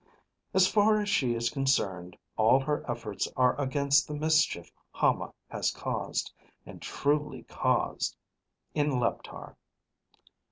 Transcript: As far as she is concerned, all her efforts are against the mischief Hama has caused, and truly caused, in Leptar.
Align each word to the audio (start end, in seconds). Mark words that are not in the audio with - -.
As 0.51 0.65
far 0.67 0.99
as 0.99 1.09
she 1.09 1.35
is 1.35 1.51
concerned, 1.51 2.17
all 2.35 2.59
her 2.59 2.83
efforts 2.89 3.27
are 3.37 3.55
against 3.61 4.07
the 4.07 4.15
mischief 4.15 4.71
Hama 4.93 5.31
has 5.49 5.69
caused, 5.69 6.33
and 6.65 6.81
truly 6.81 7.43
caused, 7.43 8.17
in 8.73 8.99
Leptar. 8.99 9.57